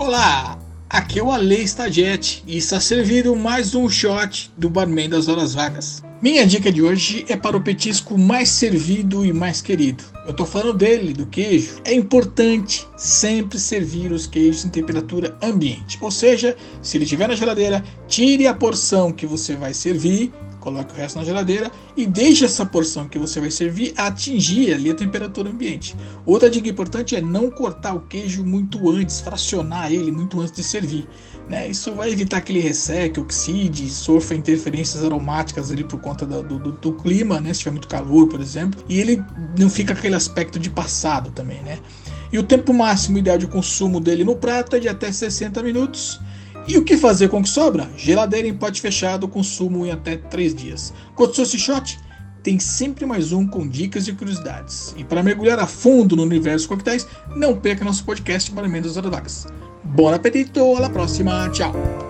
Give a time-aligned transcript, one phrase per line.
[0.00, 0.58] Olá,
[0.88, 5.52] aqui é o Ale Stagiete e está servindo mais um shot do Barman das Horas
[5.52, 6.02] Vagas.
[6.22, 10.02] Minha dica de hoje é para o petisco mais servido e mais querido.
[10.24, 11.82] Eu estou falando dele, do queijo.
[11.84, 15.98] É importante sempre servir os queijos em temperatura ambiente.
[16.00, 20.92] Ou seja, se ele estiver na geladeira, tire a porção que você vai servir coloque
[20.92, 24.94] o resto na geladeira e deixe essa porção que você vai servir atingir ali a
[24.94, 25.96] temperatura ambiente.
[26.24, 30.62] Outra dica importante é não cortar o queijo muito antes, fracionar ele muito antes de
[30.62, 31.08] servir.
[31.48, 31.68] Né?
[31.68, 36.92] Isso vai evitar aquele resseque, oxide, sofra interferências aromáticas ali por conta do, do, do,
[36.92, 37.52] clima, né?
[37.52, 39.20] se tiver muito calor, por exemplo, e ele
[39.58, 41.60] não fica aquele aspecto de passado também.
[41.62, 41.78] Né?
[42.32, 46.20] E o tempo máximo ideal de consumo dele no prato é de até 60 minutos
[46.66, 47.88] e o que fazer com o que sobra?
[47.96, 50.92] Geladeira em pote fechado, consumo em até 3 dias.
[51.14, 51.98] Kotsushi Shot
[52.42, 54.94] tem sempre mais um com dicas e curiosidades.
[54.96, 59.46] E para mergulhar a fundo no universo coquetéis, não perca nosso podcast para Mendes Vagas.
[59.84, 62.09] Bom apetito, até a próxima, tchau!